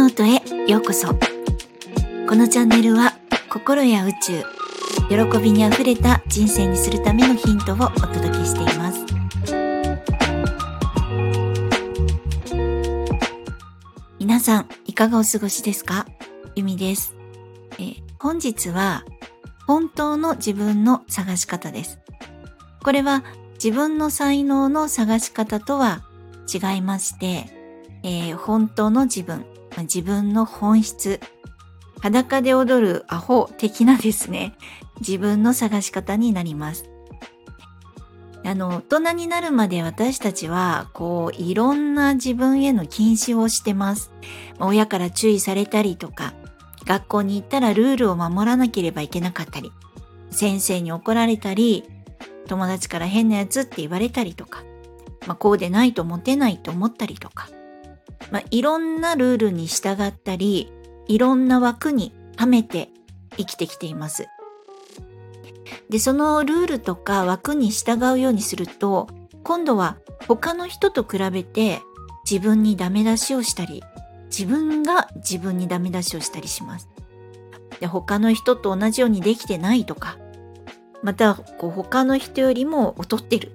[0.00, 1.08] ノートへようこそ。
[1.08, 1.16] こ
[2.36, 3.14] のチャンネルは
[3.50, 4.44] 心や宇宙
[5.08, 9.04] 喜びにあふれた人生にするためのヒントをお届けしています。
[14.20, 16.06] 皆さんいかがお過ごしですか？
[16.54, 17.16] ゆみです。
[17.80, 19.02] え本日は
[19.66, 21.98] 本当の自分の探し方です。
[22.84, 23.24] これは
[23.54, 26.04] 自分の才能の探し方とは
[26.46, 27.46] 違いまして、
[28.04, 29.44] えー、本当の自分、
[29.82, 31.20] 自分の本質、
[32.00, 34.54] 裸で踊るアホ的なですね、
[35.00, 36.88] 自分の探し方になります。
[38.44, 44.10] あの、大人になるまで私たちは、こう、いろんな自分への禁止をしてます。
[44.58, 46.32] 親から注意されたりとか、
[46.86, 49.72] 学校に行ったらルールを守らなければいけなかったり、
[50.30, 51.84] 先生に怒られたり、
[52.46, 54.62] 友達から変なやつって言われたりとか、
[55.26, 57.48] まあ、こうでないとモテないと思ったりとか、
[58.30, 60.72] まあ、いろんなルールに従ったり、
[61.06, 62.90] いろんな枠にはめて
[63.36, 64.26] 生きてきています。
[65.88, 69.08] で、そのルールとか枠に従うようにすると、
[69.42, 71.80] 今度は他の人と比べて
[72.30, 73.82] 自分にダメ出しをしたり、
[74.26, 76.88] 自分が自分にダメ出しをしたりします。
[77.80, 80.18] で、他の人と同じようにできてないとか、
[81.02, 83.52] またこう他の人よりも劣ってる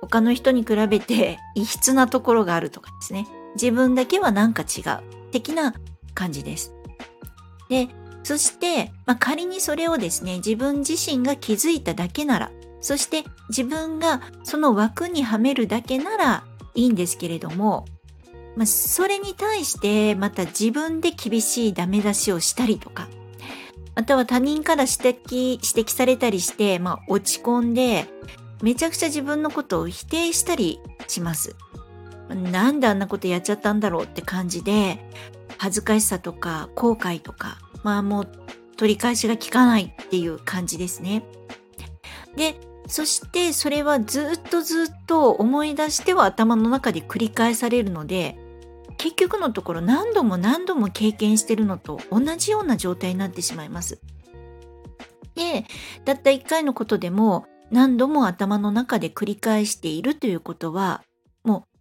[0.00, 3.26] 他の人に比べて異質なところがあるとかですね
[3.60, 5.00] 自分だけはなんか違う
[5.32, 5.74] 的な
[6.14, 6.72] 感じです
[7.68, 7.88] で
[8.22, 17.84] そして、まあ、仮にそれをですね自分自身が気づいただけならそして自分がその枠にはめるだけならいいんですけれども、
[18.56, 23.08] まあ、それに対してまた自分で厳しいダメ出しをしたりとか
[23.96, 28.06] または他人から指摘、指摘されたりして、まあ、落ち込んで、
[28.62, 31.56] めちゃくちゃ自分のことを否定したりします。
[32.28, 34.98] なんであんなことやっちゃったんだろうって感じで、
[35.58, 38.28] 恥ずかしさとか後悔とか、まあもう
[38.76, 41.24] 取り返しが効かないっていう感じですね。
[42.36, 42.56] で、
[42.88, 48.36] そしてそれはずっとずっと思い出しては頭の中で繰り返されるので、
[48.98, 54.00] 結局のところ何度も何度も経験してるのと同じような状態になってしまいます。
[55.34, 55.66] で、
[56.04, 61.02] たった一回のことでも何度も頭の中で繰り返しているということは、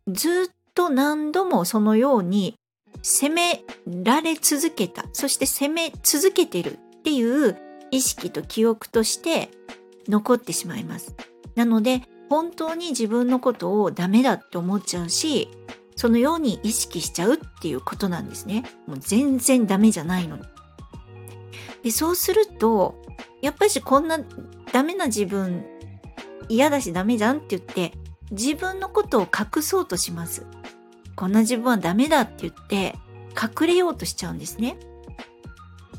[0.08, 2.56] ずっと何度もそのように
[3.02, 7.58] 責められ続けた、そして責め続けてるっていう
[7.92, 9.50] 意識と記憶として
[10.08, 11.16] 残ってしまいます。
[11.56, 15.50] なので、本当に自分のことをダメだって思っちゃうし、
[15.96, 18.64] そのように意識しちゃうっていうことなんですね。
[18.88, 20.44] もう全然ダメじゃないのに。
[21.84, 22.96] で、そうすると、
[23.42, 24.20] やっぱりこんな
[24.74, 25.64] ダメな自分
[26.50, 27.94] 嫌だしダメじゃんって言って、
[28.32, 30.46] 自分のことを隠そうとします。
[31.16, 32.96] こんな自分はダメだって言って
[33.32, 34.78] 隠れようとしちゃうんですね。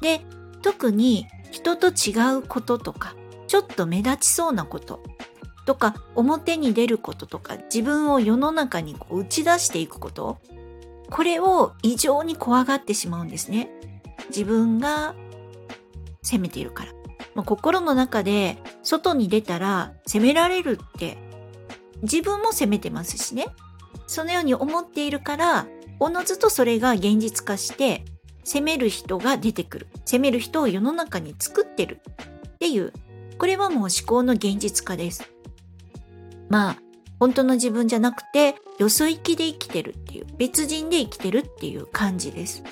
[0.01, 0.21] で、
[0.63, 3.15] 特に人と違うこととか、
[3.47, 5.03] ちょっと目立ちそうなこと
[5.67, 10.39] とか表に出ることとか自分を世の中にこう打ち出していくこと
[11.11, 13.71] これを異常に怖がってしまうんですね。
[14.29, 15.15] 自分が
[16.23, 16.93] 責めているから。
[17.35, 21.19] まあ、心の中で外に出たら責められるって
[22.03, 23.47] 自分も責めてますしね。
[24.07, 25.67] そのように思っているから
[25.99, 28.05] おのずとそれが現実化して
[28.45, 29.87] 責める人が出てくる。
[30.05, 32.01] 責める人を世の中に作ってる
[32.55, 32.93] っていう
[33.39, 35.31] これはもう思考の現実化です。
[36.49, 36.77] まあ
[37.19, 42.63] 本当の自分じゃなくてよそ行きで生きてるっていう別人で生きてるっていう感じです。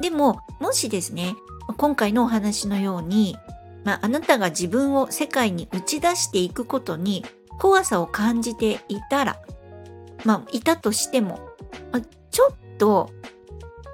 [0.00, 1.34] でももしですね
[1.76, 3.36] 今回のお話のように、
[3.84, 7.24] まあ、あなたが自分を世界に打ち出していくことに
[7.60, 9.40] 怖さを感じていたら
[10.24, 11.40] まあいたとしても、
[11.92, 13.10] まあ、ちょっと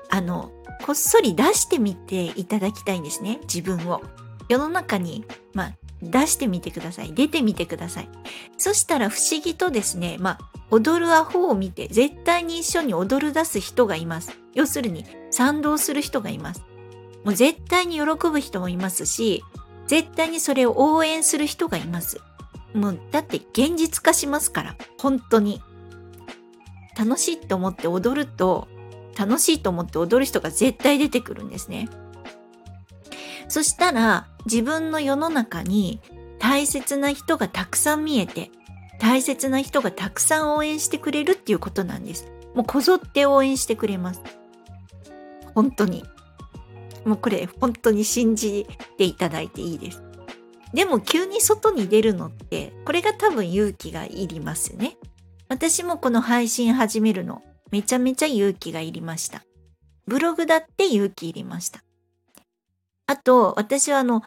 [0.08, 0.52] あの
[0.84, 4.02] こっそり出してみていただきたいんですね自分を。
[4.48, 7.12] 世の中に、まあ、出してみてください。
[7.12, 8.08] 出てみてください。
[8.58, 14.38] そしたら不思議とですね、まあ、踊るアホを見て絶対に一緒に踊る出す人がいます。
[14.54, 16.62] 要するに賛同する人がいます。
[17.24, 19.42] もう絶対に喜ぶ人もいますし、
[19.88, 22.20] 絶対にそれを応援する人がいます。
[22.76, 25.62] もうだって現実化しますから、本当に。
[26.98, 28.68] 楽しいと思って踊ると、
[29.18, 31.88] 楽しいと思って踊る人が絶対出てくるんですね。
[33.48, 36.00] そしたら自分の世の中に
[36.38, 38.50] 大切な人がたくさん見えて、
[38.98, 42.30] 大切な人がたくさん応援してくれるっていうことなんです。
[42.54, 44.20] もうこぞって応援してくれます。
[45.54, 46.04] 本当に。
[47.04, 48.66] もうこれ本当に信じ
[48.98, 50.02] ていただいていいです。
[50.74, 54.96] でも急に外に出るのって、これが多分勇気がいりますね。
[55.48, 59.42] 私もこの配信始めるの、めちゃめちゃ勇気がいりました。
[60.06, 61.82] ブログだって勇気いりました。
[63.06, 64.22] あと、私はあの、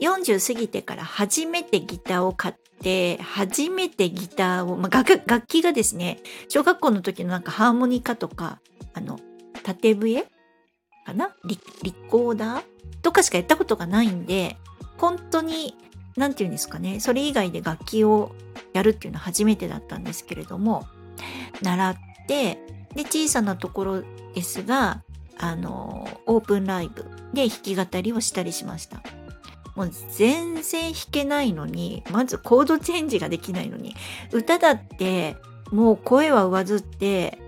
[0.00, 6.18] 40過ぎてから初めてギターを買って、初めてギターを、まあ、楽楽器がですね、
[6.48, 8.60] 小学校の時のなんかハーモニカとか、
[8.94, 9.20] あの、
[9.62, 10.26] 縦笛
[11.04, 11.34] かな？
[11.44, 12.64] リリコーダー
[13.02, 14.56] とかしかやったことがないんで、
[15.02, 15.76] 本当に、
[16.16, 18.36] なんて言うんですかね、それ以外で楽器を
[18.72, 20.86] やるっていうのは初めてだったんですけれども、
[21.60, 21.96] 習っ
[22.28, 22.58] て、
[22.94, 24.02] で、小さなところ
[24.32, 25.02] ですが、
[25.38, 27.04] あの、オープンライブ
[27.34, 29.02] で弾き語りをしたりしました。
[29.74, 33.96] もう全然弾けないのに、まずコードチェンジができないのに、
[34.30, 35.34] 歌だって
[35.72, 37.38] もう声は上ずって、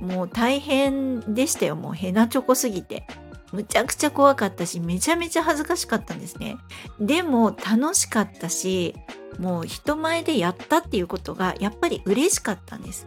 [0.00, 1.76] もう大変でしたよ。
[1.76, 3.06] もうヘナチョコすぎて。
[3.56, 6.58] むちゃくちゃ怖かったし、めちゃめちゃ恥ずかしかったんですね。
[7.00, 8.94] でも楽しかったし、
[9.38, 13.06] もう人前でやったっていうことがやっぱり嬉しかったんです。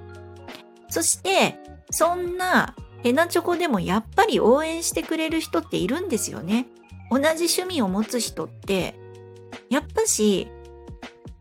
[0.89, 1.59] そして、
[1.91, 6.65] そんなヘナチョコでもやっぱり応援してくれる人っているんですよね。
[7.11, 8.95] 同じ趣味を持つ人って、
[9.69, 10.47] やっぱし、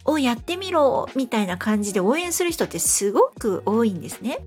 [0.04, 4.38] お、やってみろみたいな感じで応援する人ってすごく多いんですね。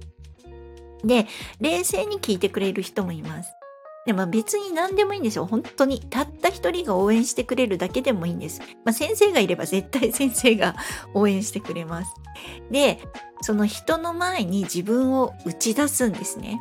[1.04, 1.26] で、
[1.60, 3.52] 冷静に聞いてくれる人もいます。
[4.06, 5.46] でも別に何でもいいんですよ。
[5.46, 6.00] 本当に。
[6.02, 8.62] たった一人が応援してくれるだけでもいいんです。
[8.84, 10.76] まあ、先生がいれば絶対先生が
[11.14, 12.12] 応援してくれます。
[12.72, 13.00] で、
[13.42, 16.60] その人の前に自分を打ち出すんですね。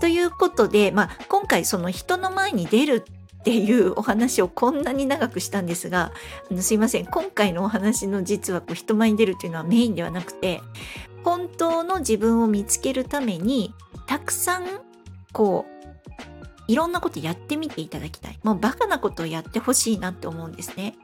[0.00, 3.04] ということで、まあ、今回その人の前に出る
[3.38, 6.12] っていうお話をこんなに長くしたんですが、
[6.50, 7.06] あのすいません。
[7.06, 10.60] 今回のお話の実はこう人前に出るっていうのはメインではなくて、
[11.24, 13.74] 本当の自分を見つけるために、
[14.06, 14.66] たくさん、
[15.32, 15.75] こう、
[16.68, 18.38] いろんなことやってみていただきたい。
[18.42, 20.94] もうバカなことをやってほしいなって思うんですね。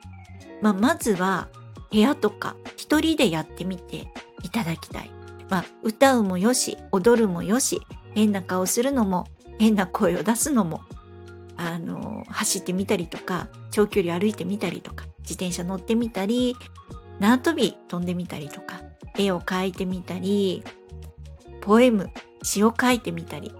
[0.60, 1.48] まあ、まずは、
[1.90, 4.08] 部屋とか一人でやってみて
[4.42, 5.10] いただきたい。
[5.50, 7.82] まあ、歌うもよし、踊るもよし、
[8.14, 9.26] 変な顔するのも、
[9.58, 10.80] 変な声を出すのも、
[11.56, 16.56] あの、走ってみたりとか、長距離歩いてみたりとか、自転車乗ってみたり、
[17.20, 18.80] 縄跳び飛んでみたりとか、
[19.16, 20.64] 絵を描いてみたり、
[21.60, 22.10] ポエム、
[22.42, 23.52] 詩を書いてみたり、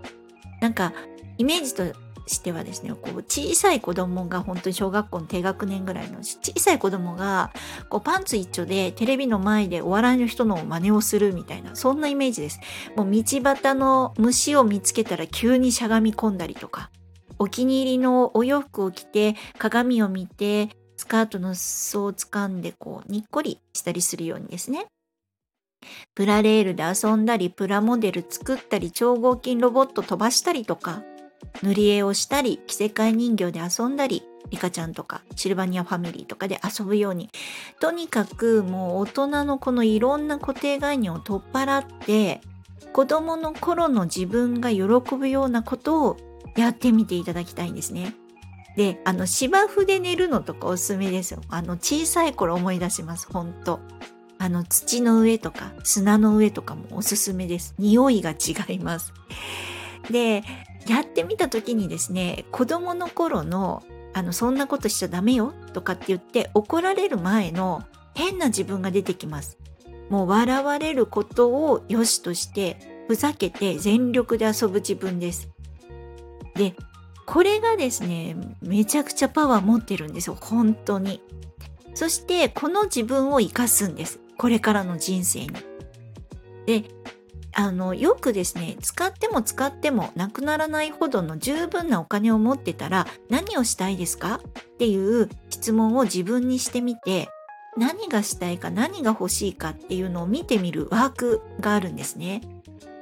[0.61, 0.93] なんか、
[1.39, 1.85] イメージと
[2.27, 7.53] してはですね、こう小さい子供が本当に小学校の低学年ぐらいの小さい子供が
[7.89, 12.61] こうパンツ一丁でテレビの前でお笑いの人の真似をするみたいなそんなイメージです。
[12.97, 16.91] もう道端の虫を見つけたら急にしゃがみ込んだりとか
[17.39, 24.87] お気に入りのお洋服を着て鏡を見てスカートの裾を掴んでこうにっこりしたりするようにですね。
[26.15, 31.03] プラレールで遊んだり、プラモデル作ったり、超合金ロボット飛ばしたりとか、
[31.63, 37.31] 塗り絵をしたり、着せ替え人形で遊んだり、リカちゃんとかシルバニアファミリーとかで遊ぶように、
[37.81, 42.41] とにかくもう大人のこのいろんな固定概念を取っ払って、
[42.93, 44.85] 子供の頃の自分が喜
[45.17, 46.17] ぶようなことを
[46.57, 48.15] やってみていただきたいんですね。
[48.77, 51.41] で、あの芝生で寝るのとかおすすめですよ。
[51.49, 53.81] あの小さい頃思い出します、ほんと。
[54.39, 57.75] あの土の上とか砂の上とかもおすすめです。
[57.79, 59.13] 匂いが違います。
[60.11, 60.43] で、
[60.87, 63.83] やってみた時にですね、子供の頃の、
[64.15, 67.83] あの、そんなことしちゃダメよとかって言って怒られる前の
[68.15, 69.59] 変な自分が出てきます。
[70.11, 75.49] もう笑われることを良しとして、ふざけて全力で遊ぶ自分です。
[76.55, 76.75] で、
[77.27, 81.23] これがですね、めちゃくちゃパワー持ってるんですよ、本当に。
[81.95, 84.19] そして、この自分を生かすんです。
[84.37, 85.51] これからの人生に。
[86.67, 86.85] で、
[87.55, 94.37] あの、よくですね、使っても使ってもなくならないほどの十分なお金を持ってたら何をしたいですか？
[94.37, 97.29] っていう質問を自分にしてみて、
[97.77, 102.43] 何がしたいか何が欲しいかっていうのを見てみるワークがあるんですね。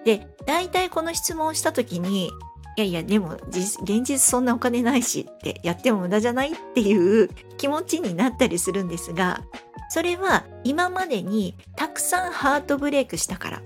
[0.05, 2.31] で、大体この質問をした時に、い
[2.77, 9.43] やいや、でも現実そんなお金ないしってやっても無駄じゃないっていう気持ちになったりするんですが、
[9.91, 13.63] それは今までにたくさんハートブレイクしたから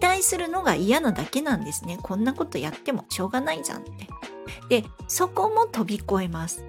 [0.00, 1.98] 待するのが嫌なだけなんですね。
[2.02, 4.08] こんなことやってもしょうがないじゃんって。
[4.82, 6.64] で、そこも飛び越えます。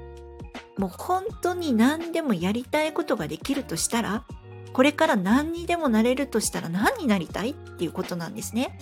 [0.77, 4.25] もう本当に何でもやりたいことができるとしたら、
[4.73, 8.79] これから何にでもなれるとしたら何になりたいっていうことなんですね。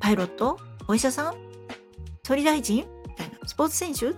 [0.00, 0.58] パイロット？
[0.88, 1.34] お医者さん？
[2.24, 2.86] 総理大臣？
[3.06, 3.46] みたいな。
[3.46, 4.14] スポーツ選手？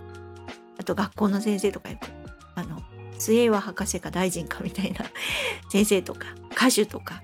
[0.77, 2.07] あと学校の先生とかよく。
[2.55, 2.81] あの、
[3.17, 5.05] 末は博士か大臣かみたいな
[5.69, 7.21] 先生とか歌手とか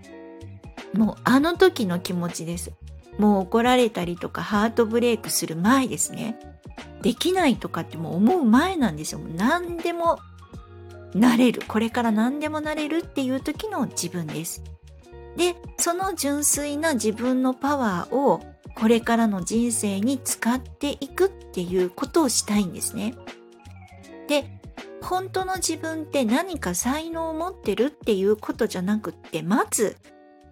[0.96, 2.72] もうあの時の気持ちです。
[3.18, 6.38] もう怒られたりとかハートブレイクする前ですね。
[7.02, 9.22] できないとかってもう思う前なんですよ。
[9.36, 10.20] 何でも
[11.14, 11.62] なれる。
[11.68, 14.64] これから何でもなれるっていう時の自分です。
[15.38, 18.42] で、その純粋な自分のパワーを
[18.76, 23.16] これからの人生に使っていくっていうことをしたいんですね。
[24.28, 24.60] で、
[25.02, 29.98] 本当の自分って何か才能を持ってるっていうことじゃなくって、まず、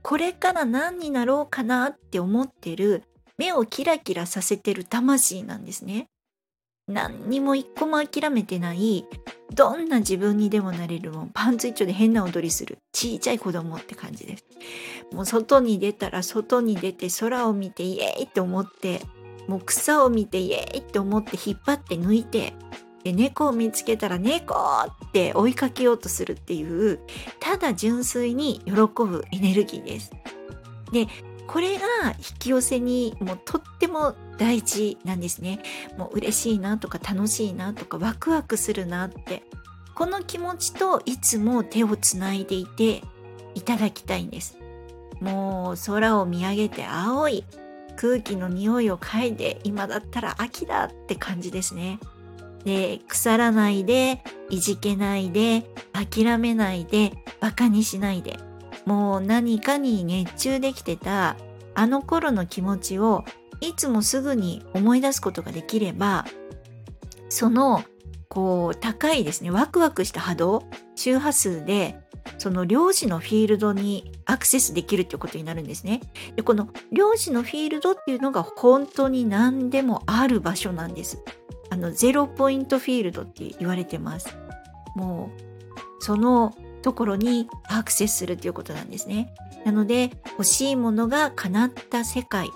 [0.03, 3.03] これから何になろうかなって思ってる、
[3.37, 6.07] 目をキラキラさせてる魂なんですね。
[6.87, 9.05] 何にも一個も諦めてない
[9.55, 11.29] どんな自分にでもなれるもん。
[11.29, 12.77] パンツ一丁で変な踊りする。
[12.91, 14.45] ちいちゃい子供って感じです。
[15.13, 19.01] もう外に出たら外に出て空を見てイエーイって思って
[19.47, 22.53] もう草を見てイエーイって思って引っ張って抜いて
[23.03, 26.99] で猫を見つけたら猫って追いかけようとするっていう
[27.39, 30.11] ただ純粋に喜ぶエネルギーです
[30.91, 31.07] で
[31.47, 31.83] これが
[32.17, 35.59] 引き寄せにもうとっても大事なんですね。
[35.97, 39.43] もう嬉しいなとか楽しいなとかワクワクするなって
[39.93, 43.01] この気持ちといつも手をつないでいて
[43.55, 44.57] いただきたいんです。
[45.21, 47.45] もう空を見上げて青い
[47.95, 51.99] 空気の匂いを嗅いで今だったら秋だって感じですね。
[52.65, 58.37] で腐らないでいじけないで諦めないでバカにしないで
[58.85, 61.37] もう何かに熱中できてた
[61.75, 63.25] あの頃の気持ちを
[63.61, 66.25] いつもすぐに思い出すことができれば
[67.29, 67.83] その
[68.27, 70.63] こう高いですねワクワクした波動
[70.95, 71.99] 周波数で
[72.37, 76.01] その量子のフィールドにアクセスできるっていうことになるんですね。
[76.35, 81.23] でこの量子のフィールドっていうのが本当に何でもある場所なんです。
[81.83, 84.35] のゼロポイントフィールドって言われてます。
[84.95, 89.33] もうそのところにアクセスするということなんですね。
[89.65, 92.49] なので欲しいものが叶った世界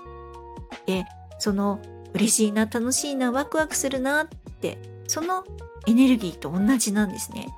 [0.86, 1.06] で
[1.38, 1.80] その
[2.14, 4.26] 嬉しいな楽しいなワクワクするなっ
[4.60, 5.44] てその
[5.86, 7.48] エネルギーと同じなんですね。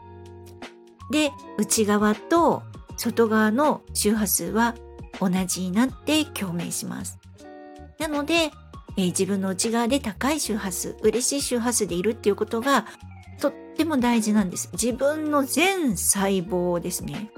[1.10, 2.62] で内側と
[2.96, 4.74] 外側の周波数は
[5.20, 7.18] 同じになって共鳴します。
[7.98, 8.50] なので、
[8.97, 12.87] えー、自分の内側で高い周波数嬉しい周波数でいるっていうことが
[13.40, 14.70] とっても大事なんです。
[14.73, 17.30] 自分の全細胞ですね。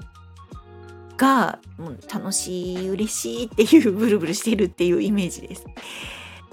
[1.17, 5.65] が、もう楽しい、嬉しいっていうブルブルしてるっていうイメージです。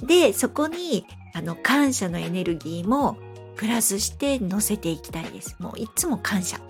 [0.07, 3.17] で、そこに、あの、感謝のエネルギーも
[3.57, 5.57] プラスして乗せていきたいです。
[5.59, 6.61] もういつも感謝。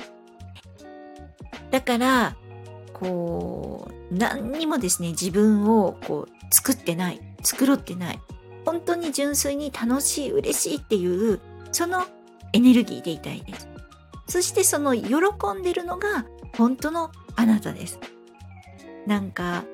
[1.71, 2.37] だから、
[2.93, 8.21] こう、何にもですね、自分をこう、作ってない、繕ってない。
[8.65, 11.41] 本当に純粋に楽しい、嬉しいっていう、
[11.73, 12.05] その
[12.53, 13.69] エネルギーでいたいです。
[14.27, 15.09] そしてその喜
[15.59, 16.25] んでるのが
[16.57, 17.99] 本当のあなたです。
[19.07, 19.65] なんか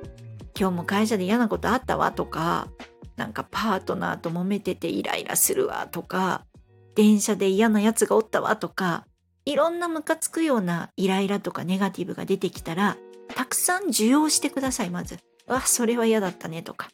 [0.58, 2.68] 今日も会社で嫌なことあったわとか
[3.16, 6.46] なんかパートナーと揉めててイライラするわとか
[6.94, 9.06] 電車で嫌なやつがおったわとか
[9.44, 12.96] いろんなムカつくようなイライラとかネガティブが出てきたら
[13.34, 15.18] たくさん受容してくださいまず。
[15.46, 16.88] わそれは嫌だったねとか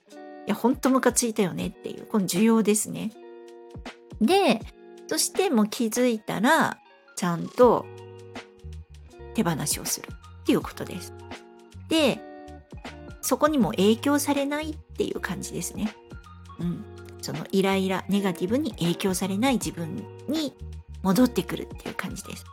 [0.46, 3.12] いやほんとムカついたよねっていうこの受容ですね。
[4.20, 4.60] で
[5.06, 6.78] そしてもう気づいたら
[7.16, 7.86] ちゃんと
[9.34, 11.12] 手放しをするっていうことです。
[11.88, 12.20] で
[13.20, 15.94] そこにも影響されないっていう感じですね。
[16.58, 16.84] うん。
[17.22, 20.54] そのイライラ、ネガティブに影響されない自分に
[21.02, 22.44] 戻ってくるっていう感じです。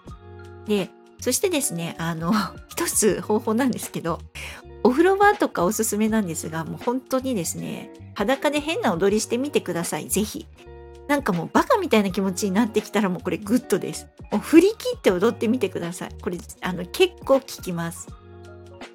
[0.68, 2.32] で、そしてですね、あの、
[2.70, 4.20] 一つ方法なんですけど、
[4.84, 10.48] お風呂場とかおすすめなんですが、もう本当にですね、裸で変な踊りしてみてください、ぜひ。
[11.08, 14.08] なんかもうバカみたいな気持ちになってきたらもうこれグッドです。
[14.32, 16.10] もう振り切って踊ってみてください。
[16.22, 18.08] これあの結構効きます。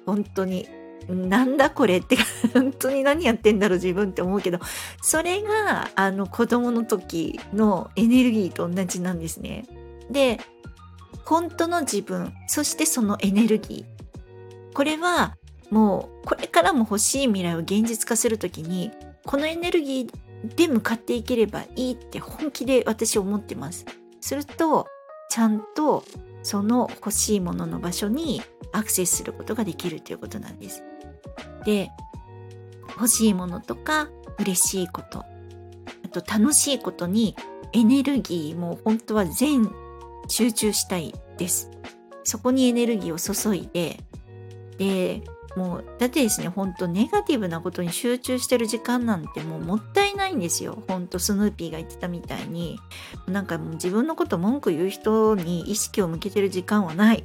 [0.05, 0.67] 本当に。
[1.09, 2.17] なんだこれって
[2.53, 4.59] 本当に何やってんだろう自分って思うけど
[5.03, 9.65] それがあの子供の時のエネルギーと同じなんですね。
[10.09, 10.39] で
[11.25, 15.35] 本当の自分そしてそのエネルギーこれは
[15.71, 18.91] もうこれからも欲しい未来を現実化する時に
[19.25, 23.85] このエネルギーで向かっていければいいって本気で私思ってます。
[24.21, 24.87] すると
[25.29, 26.03] ちゃんと
[26.43, 28.41] その欲しいものの場所に
[28.71, 30.83] アクセスすることができるということなんです。
[31.65, 31.89] で
[32.89, 37.35] 欲しいものとか嬉しいことあと楽しいことに
[37.73, 39.73] エネルギーも本当は全
[40.27, 41.71] 集中したいです。
[42.23, 43.99] そこにエネルギーを注いで
[44.77, 45.21] で
[45.55, 50.83] もうだってですねほんとネガティブなことに集中してる時間なんてもうもったいないんですよ。
[50.87, 52.79] ほんとスヌーピーが言ってたみたいに。
[53.27, 57.23] なんかもう自分のこと文句言う人に意識を向けてる時間はない。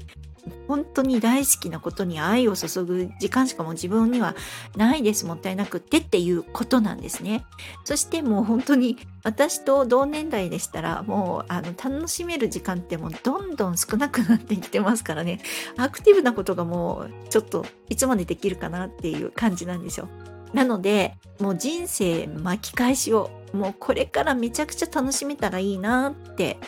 [0.69, 4.35] 本当に大好きなことに愛を注ぐ時間しかもう自分には
[4.77, 5.27] ないです。
[5.27, 7.45] もったいなくってっていうことなんですね。
[7.85, 15.41] そしてもう本当に私と同年代でしたらもうあの楽しめる時間ってもうどんどん少なくなってきてますからね。
[15.77, 20.09] アクティブなことがもうちょっといつまでできるかなっていう感じなんですよ。
[20.53, 26.59] なので、もう人生巻き返しを、もうこれからめちゃくちゃ楽しめたらいいなって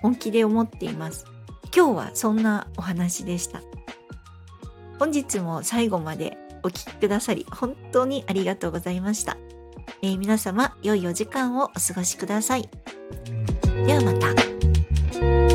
[0.00, 1.26] 本気で思っています。
[1.74, 3.60] 今日はそんなお話でした。
[4.98, 9.36] 本日も最後までお聴きくださり本当にありがとうございました。
[10.00, 12.68] えー、皆様良いお時間をお過ごしください。
[13.86, 15.53] ではまた。